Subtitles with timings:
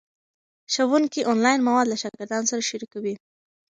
[0.73, 3.15] ښوونکي آنلاین مواد له شاګردانو سره شریکوي.